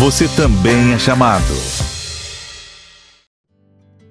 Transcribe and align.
você 0.00 0.26
também 0.34 0.94
é 0.94 0.98
chamado. 0.98 1.44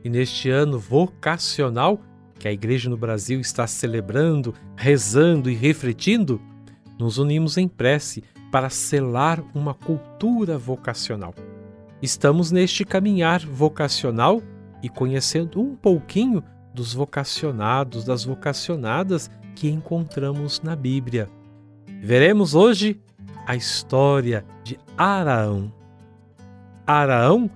E 0.03 0.07
neste 0.07 0.47
ano 0.47 0.77
vocacional 0.77 1.99
que 2.37 2.47
a 2.47 2.51
Igreja 2.51 2.91
no 2.91 2.95
Brasil 2.95 3.39
está 3.39 3.65
celebrando, 3.65 4.53
rezando 4.77 5.49
e 5.49 5.55
refletindo, 5.55 6.39
nos 6.99 7.17
unimos 7.17 7.57
em 7.57 7.67
prece 7.67 8.23
para 8.51 8.69
selar 8.69 9.43
uma 9.55 9.73
cultura 9.73 10.59
vocacional. 10.59 11.33
Estamos 12.03 12.51
neste 12.51 12.85
caminhar 12.85 13.39
vocacional 13.39 14.43
e 14.83 14.89
conhecendo 14.89 15.59
um 15.59 15.75
pouquinho 15.75 16.43
dos 16.71 16.93
vocacionados, 16.93 18.05
das 18.05 18.23
vocacionadas 18.23 19.27
que 19.55 19.67
encontramos 19.67 20.61
na 20.61 20.75
Bíblia. 20.75 21.27
Veremos 21.99 22.53
hoje 22.53 23.01
a 23.47 23.55
história 23.55 24.45
de 24.63 24.77
Araão. 24.95 25.78
Araão 26.89 27.47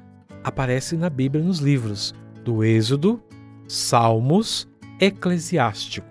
aparece 0.43 0.95
na 0.95 1.09
Bíblia 1.09 1.43
nos 1.43 1.57
livros 1.57 2.13
do 2.45 2.63
Êxodo, 2.63 3.19
Salmos, 3.67 4.69
Eclesiástico, 4.99 6.05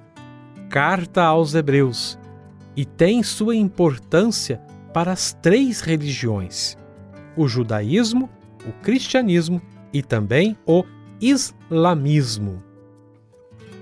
Carta 0.69 1.23
aos 1.23 1.55
Hebreus 1.55 2.19
e 2.75 2.85
tem 2.85 3.23
sua 3.23 3.55
importância 3.55 4.61
para 4.93 5.13
as 5.13 5.35
três 5.35 5.83
religiões: 5.83 6.77
o 7.37 7.47
judaísmo, 7.47 8.29
o 8.67 8.73
cristianismo 8.83 9.63
e 9.93 10.03
também 10.03 10.57
o 10.67 10.83
islamismo. 11.21 12.61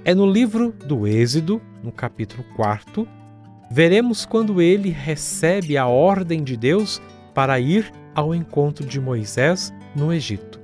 É 0.04 0.14
no 0.14 0.30
livro 0.30 0.70
do 0.84 1.06
Êxodo, 1.06 1.62
no 1.82 1.90
capítulo 1.90 2.44
4, 2.56 3.08
veremos 3.70 4.26
quando 4.26 4.60
ele 4.60 4.90
recebe 4.90 5.78
a 5.78 5.86
ordem 5.86 6.44
de 6.44 6.58
Deus 6.58 7.00
para 7.32 7.58
ir 7.58 7.90
ao 8.14 8.34
encontro 8.34 8.84
de 8.84 9.00
Moisés 9.00 9.72
no 9.94 10.12
Egito. 10.12 10.60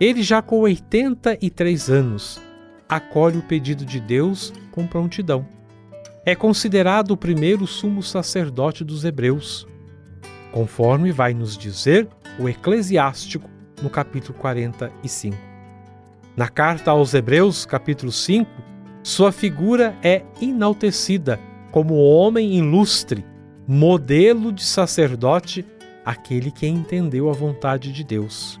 Ele, 0.00 0.22
já 0.22 0.42
com 0.42 0.60
83 0.60 1.90
anos, 1.90 2.40
acolhe 2.88 3.38
o 3.38 3.42
pedido 3.42 3.84
de 3.84 4.00
Deus 4.00 4.52
com 4.70 4.86
prontidão. 4.86 5.46
É 6.24 6.34
considerado 6.34 7.12
o 7.12 7.16
primeiro 7.16 7.66
sumo 7.66 8.02
sacerdote 8.02 8.84
dos 8.84 9.04
hebreus 9.04 9.66
conforme 10.52 11.10
vai 11.10 11.32
nos 11.32 11.56
dizer 11.56 12.06
o 12.38 12.48
Eclesiástico 12.48 13.50
no 13.82 13.90
capítulo 13.90 14.38
45. 14.38 15.36
Na 16.36 16.48
carta 16.48 16.90
aos 16.92 17.14
Hebreus, 17.14 17.66
capítulo 17.66 18.12
5, 18.12 18.48
sua 19.02 19.32
figura 19.32 19.96
é 20.02 20.22
enaltecida 20.40 21.40
como 21.72 21.94
homem 21.94 22.54
ilustre, 22.54 23.24
modelo 23.66 24.52
de 24.52 24.62
sacerdote, 24.62 25.64
aquele 26.04 26.50
que 26.50 26.66
entendeu 26.66 27.30
a 27.30 27.32
vontade 27.32 27.92
de 27.92 28.04
Deus. 28.04 28.60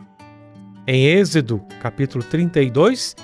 Em 0.86 1.06
Êxodo, 1.06 1.60
capítulo 1.80 2.24
32, 2.24 3.14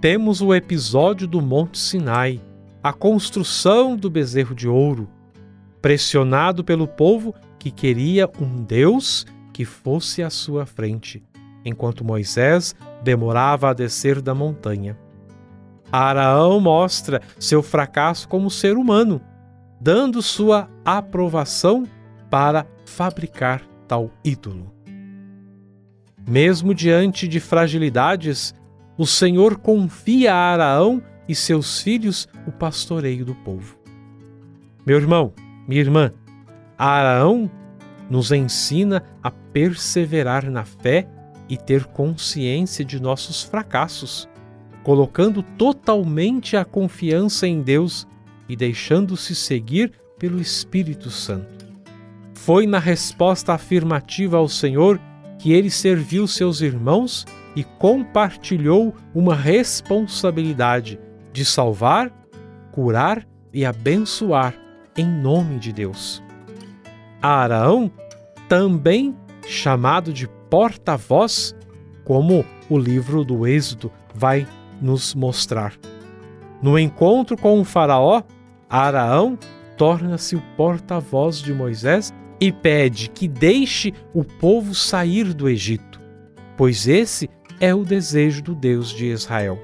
temos 0.00 0.40
o 0.40 0.54
episódio 0.54 1.26
do 1.26 1.40
Monte 1.40 1.78
Sinai, 1.78 2.40
a 2.82 2.92
construção 2.92 3.96
do 3.96 4.10
bezerro 4.10 4.54
de 4.54 4.68
ouro. 4.68 5.08
Pressionado 5.80 6.64
pelo 6.64 6.88
povo, 6.88 7.34
que 7.58 7.70
queria 7.70 8.28
um 8.40 8.64
Deus 8.64 9.26
que 9.52 9.64
fosse 9.64 10.22
à 10.22 10.30
sua 10.30 10.64
frente, 10.64 11.22
enquanto 11.64 12.04
Moisés 12.04 12.74
demorava 13.02 13.70
a 13.70 13.74
descer 13.74 14.20
da 14.20 14.34
montanha. 14.34 14.98
Araão 15.92 16.58
mostra 16.58 17.20
seu 17.38 17.62
fracasso 17.62 18.26
como 18.26 18.50
ser 18.50 18.76
humano, 18.76 19.20
dando 19.80 20.22
sua 20.22 20.68
aprovação 20.84 21.86
para 22.32 22.66
fabricar 22.86 23.60
tal 23.86 24.10
ídolo. 24.24 24.72
Mesmo 26.26 26.74
diante 26.74 27.28
de 27.28 27.38
fragilidades, 27.38 28.54
o 28.96 29.06
Senhor 29.06 29.58
confia 29.58 30.32
a 30.32 30.52
Araão 30.54 31.02
e 31.28 31.34
seus 31.34 31.82
filhos 31.82 32.26
o 32.46 32.50
pastoreio 32.50 33.22
do 33.22 33.34
povo. 33.34 33.76
Meu 34.86 34.96
irmão, 34.96 35.34
minha 35.68 35.82
irmã, 35.82 36.10
Araão 36.78 37.50
nos 38.08 38.32
ensina 38.32 39.02
a 39.22 39.30
perseverar 39.30 40.50
na 40.50 40.64
fé 40.64 41.06
e 41.50 41.58
ter 41.58 41.84
consciência 41.84 42.82
de 42.82 42.98
nossos 42.98 43.42
fracassos, 43.42 44.26
colocando 44.82 45.42
totalmente 45.42 46.56
a 46.56 46.64
confiança 46.64 47.46
em 47.46 47.60
Deus 47.60 48.06
e 48.48 48.56
deixando-se 48.56 49.34
seguir 49.34 49.92
pelo 50.18 50.40
Espírito 50.40 51.10
Santo. 51.10 51.61
Foi 52.44 52.66
na 52.66 52.80
resposta 52.80 53.52
afirmativa 53.52 54.36
ao 54.36 54.48
Senhor 54.48 55.00
que 55.38 55.52
ele 55.52 55.70
serviu 55.70 56.26
seus 56.26 56.60
irmãos 56.60 57.24
e 57.54 57.62
compartilhou 57.62 58.92
uma 59.14 59.32
responsabilidade 59.32 60.98
de 61.32 61.44
salvar, 61.44 62.10
curar 62.72 63.24
e 63.52 63.64
abençoar 63.64 64.54
em 64.96 65.06
nome 65.06 65.60
de 65.60 65.72
Deus. 65.72 66.20
Araão, 67.22 67.88
também 68.48 69.14
chamado 69.46 70.12
de 70.12 70.26
porta-voz, 70.50 71.54
como 72.04 72.44
o 72.68 72.76
livro 72.76 73.24
do 73.24 73.46
Êxodo 73.46 73.92
vai 74.12 74.48
nos 74.80 75.14
mostrar. 75.14 75.74
No 76.60 76.76
encontro 76.76 77.36
com 77.36 77.60
o 77.60 77.64
Faraó, 77.64 78.20
Araão 78.68 79.38
torna-se 79.76 80.34
o 80.34 80.42
porta-voz 80.56 81.36
de 81.36 81.54
Moisés 81.54 82.12
e 82.42 82.50
pede 82.50 83.08
que 83.08 83.28
deixe 83.28 83.94
o 84.12 84.24
povo 84.24 84.74
sair 84.74 85.32
do 85.32 85.48
Egito, 85.48 86.00
pois 86.56 86.88
esse 86.88 87.30
é 87.60 87.72
o 87.72 87.84
desejo 87.84 88.42
do 88.42 88.52
Deus 88.52 88.90
de 88.90 89.06
Israel. 89.06 89.56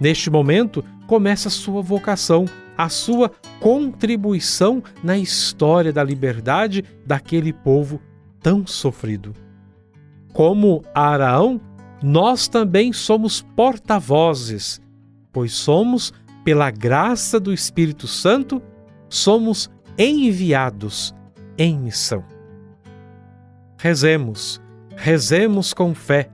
Neste 0.00 0.28
momento, 0.28 0.84
começa 1.06 1.48
sua 1.48 1.80
vocação 1.80 2.44
a 2.76 2.88
sua 2.88 3.30
contribuição 3.60 4.82
na 5.00 5.16
história 5.16 5.92
da 5.92 6.02
liberdade 6.02 6.82
daquele 7.06 7.52
povo 7.52 8.02
tão 8.40 8.66
sofrido. 8.66 9.32
Como 10.32 10.82
Araão, 10.92 11.60
nós 12.02 12.48
também 12.48 12.92
somos 12.92 13.42
porta-vozes, 13.54 14.80
pois 15.32 15.52
somos, 15.52 16.12
pela 16.42 16.68
graça 16.68 17.38
do 17.38 17.52
Espírito 17.52 18.08
Santo, 18.08 18.60
somos 19.08 19.70
enviados 19.96 21.14
em 21.58 21.78
missão. 21.78 22.24
Rezemos, 23.78 24.60
rezemos 24.96 25.74
com 25.74 25.94
fé, 25.94 26.30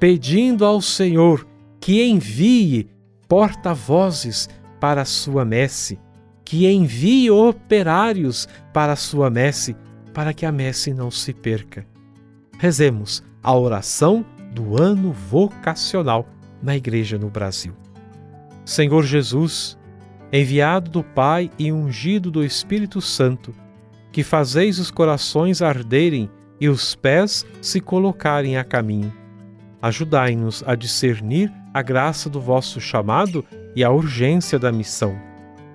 pedindo 0.00 0.64
ao 0.64 0.80
Senhor 0.80 1.46
que 1.80 2.04
envie 2.04 2.88
porta-vozes 3.28 4.48
para 4.80 5.02
a 5.02 5.04
sua 5.04 5.44
messe, 5.44 5.98
que 6.44 6.66
envie 6.66 7.30
operários 7.30 8.48
para 8.72 8.92
a 8.92 8.96
sua 8.96 9.30
messe, 9.30 9.76
para 10.14 10.32
que 10.32 10.46
a 10.46 10.52
messe 10.52 10.92
não 10.92 11.10
se 11.10 11.32
perca. 11.32 11.86
Rezemos 12.58 13.22
a 13.42 13.56
oração 13.56 14.24
do 14.52 14.82
ano 14.82 15.12
vocacional 15.12 16.26
na 16.62 16.76
Igreja 16.76 17.18
no 17.18 17.30
Brasil. 17.30 17.74
Senhor 18.64 19.04
Jesus, 19.04 19.78
enviado 20.32 20.90
do 20.90 21.04
Pai 21.04 21.50
e 21.58 21.72
ungido 21.72 22.30
do 22.30 22.44
Espírito 22.44 23.00
Santo, 23.00 23.54
que 24.18 24.24
fazeis 24.24 24.80
os 24.80 24.90
corações 24.90 25.62
arderem 25.62 26.28
e 26.60 26.68
os 26.68 26.96
pés 26.96 27.46
se 27.62 27.80
colocarem 27.80 28.56
a 28.56 28.64
caminho. 28.64 29.12
Ajudai-nos 29.80 30.64
a 30.66 30.74
discernir 30.74 31.52
a 31.72 31.82
graça 31.82 32.28
do 32.28 32.40
vosso 32.40 32.80
chamado 32.80 33.44
e 33.76 33.84
a 33.84 33.92
urgência 33.92 34.58
da 34.58 34.72
missão. 34.72 35.16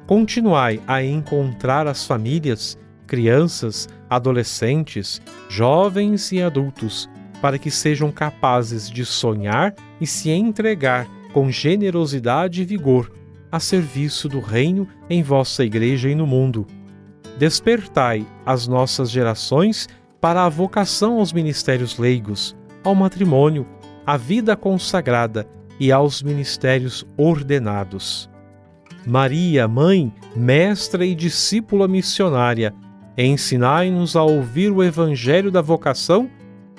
Continuai 0.05 0.81
a 0.85 1.01
encontrar 1.01 1.87
as 1.87 2.05
famílias, 2.05 2.77
crianças, 3.07 3.87
adolescentes, 4.09 5.21
jovens 5.47 6.33
e 6.33 6.41
adultos, 6.41 7.09
para 7.41 7.57
que 7.57 7.71
sejam 7.71 8.11
capazes 8.11 8.89
de 8.89 9.05
sonhar 9.05 9.73
e 10.01 10.05
se 10.05 10.29
entregar 10.31 11.07
com 11.31 11.49
generosidade 11.49 12.61
e 12.61 12.65
vigor 12.65 13.09
a 13.49 13.57
serviço 13.57 14.27
do 14.27 14.41
Reino 14.41 14.85
em 15.09 15.23
vossa 15.23 15.63
Igreja 15.63 16.09
e 16.09 16.15
no 16.15 16.27
mundo. 16.27 16.67
Despertai 17.37 18.25
as 18.45 18.67
nossas 18.67 19.09
gerações 19.09 19.87
para 20.21 20.45
a 20.45 20.49
vocação 20.49 21.19
aos 21.19 21.33
ministérios 21.33 21.97
leigos, 21.97 22.55
ao 22.83 22.95
matrimônio, 22.95 23.65
à 24.05 24.17
vida 24.17 24.55
consagrada 24.55 25.47
e 25.79 25.91
aos 25.91 26.21
ministérios 26.21 27.05
ordenados. 27.17 28.29
Maria, 29.05 29.67
mãe, 29.67 30.13
mestra 30.35 31.05
e 31.05 31.13
discípula 31.13 31.87
missionária, 31.87 32.73
ensinai-nos 33.17 34.15
a 34.15 34.23
ouvir 34.23 34.71
o 34.71 34.81
evangelho 34.81 35.51
da 35.51 35.61
vocação 35.61 36.29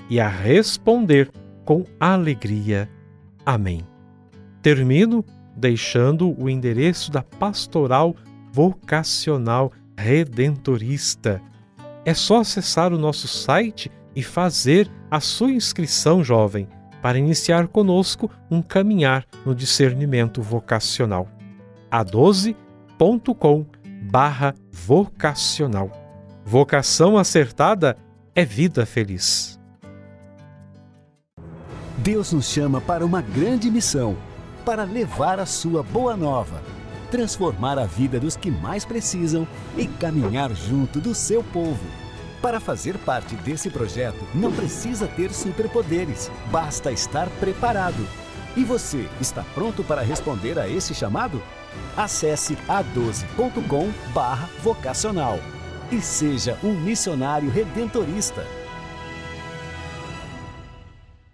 e 0.08 0.18
a 0.18 0.28
responder 0.28 1.30
com 1.64 1.84
alegria. 2.00 2.88
Amém. 3.44 3.82
Termino 4.62 5.24
deixando 5.56 6.34
o 6.40 6.48
endereço 6.48 7.12
da 7.12 7.22
Pastoral 7.22 8.14
Vocacional 8.52 9.72
Redentorista. 9.96 11.40
É 12.04 12.12
só 12.14 12.40
acessar 12.40 12.92
o 12.92 12.98
nosso 12.98 13.26
site 13.26 13.90
e 14.14 14.22
fazer 14.22 14.90
a 15.10 15.20
sua 15.20 15.50
inscrição, 15.50 16.22
jovem, 16.22 16.68
para 17.02 17.18
iniciar 17.18 17.68
conosco 17.68 18.30
um 18.50 18.62
caminhar 18.62 19.26
no 19.44 19.54
discernimento 19.54 20.40
vocacional. 20.40 21.28
a12.com 21.90 23.66
barra 24.10 24.54
vocacional. 24.70 25.90
Vocação 26.44 27.16
acertada 27.16 27.96
é 28.34 28.44
vida 28.44 28.84
feliz. 28.84 29.58
Deus 31.98 32.32
nos 32.32 32.46
chama 32.46 32.80
para 32.80 33.04
uma 33.04 33.22
grande 33.22 33.70
missão, 33.70 34.16
para 34.64 34.84
levar 34.84 35.38
a 35.38 35.46
sua 35.46 35.82
boa 35.82 36.16
nova, 36.16 36.62
transformar 37.14 37.78
a 37.78 37.86
vida 37.86 38.18
dos 38.18 38.36
que 38.36 38.50
mais 38.50 38.84
precisam 38.84 39.46
e 39.76 39.86
caminhar 39.86 40.52
junto 40.52 41.00
do 41.00 41.14
seu 41.14 41.44
povo. 41.44 41.86
Para 42.42 42.58
fazer 42.58 42.98
parte 42.98 43.36
desse 43.36 43.70
projeto, 43.70 44.18
não 44.34 44.50
precisa 44.50 45.06
ter 45.06 45.32
superpoderes, 45.32 46.28
basta 46.50 46.90
estar 46.90 47.30
preparado. 47.38 48.04
E 48.56 48.64
você 48.64 49.08
está 49.20 49.44
pronto 49.54 49.84
para 49.84 50.02
responder 50.02 50.58
a 50.58 50.68
esse 50.68 50.92
chamado? 50.92 51.40
Acesse 51.96 52.56
a12.com/vocacional 52.68 55.38
e 55.92 56.00
seja 56.00 56.58
um 56.64 56.72
missionário 56.72 57.48
redentorista. 57.48 58.44